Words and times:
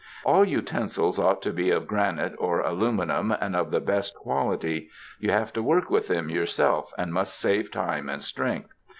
All 0.25 0.43
utensils 0.43 1.19
ought 1.19 1.43
to 1.43 1.53
be 1.53 1.69
of 1.69 1.85
granite 1.85 2.33
or 2.39 2.59
aluminum 2.61 3.31
and 3.39 3.55
of 3.55 3.69
the 3.69 3.79
best 3.79 4.15
quality; 4.15 4.89
you 5.19 5.29
have 5.29 5.53
to 5.53 5.61
work 5.61 5.91
with 5.91 6.07
them 6.07 6.27
yourself, 6.27 6.91
and 6.97 7.13
must 7.13 7.35
save 7.37 7.69
time 7.69 8.09
and 8.09 8.23
strength. 8.23 8.73